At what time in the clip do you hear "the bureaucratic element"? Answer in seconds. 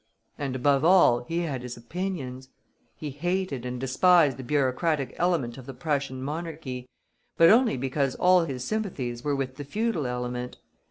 4.37-5.59